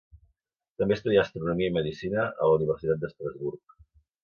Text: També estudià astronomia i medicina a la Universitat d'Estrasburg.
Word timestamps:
També 0.81 0.97
estudià 0.99 1.25
astronomia 1.25 1.69
i 1.73 1.75
medicina 1.77 2.25
a 2.25 2.49
la 2.53 2.57
Universitat 2.61 3.05
d'Estrasburg. 3.05 3.79